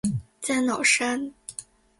[0.41, 1.31] 加瑙山。